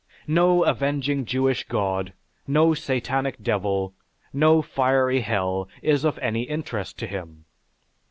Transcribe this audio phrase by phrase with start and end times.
[0.25, 2.13] No avenging Jewish God,
[2.47, 3.93] no satanic devil,
[4.33, 7.45] no fiery hell is of any interest to him.